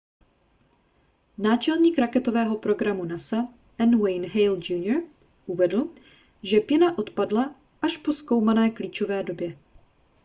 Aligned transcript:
náčelník 1.45 1.95
raketového 2.05 2.55
programu 2.65 3.03
nasa 3.13 3.39
n 3.77 3.91
wayne 4.01 4.27
hale 4.33 4.57
jr 4.69 4.97
uvedl 5.45 5.81
že 6.43 6.59
pěna 6.59 6.97
odpadla 6.97 7.55
až 7.81 7.97
po 7.97 8.13
zkoumané 8.13 8.69
klíčové 8.69 9.23
době 9.23 9.57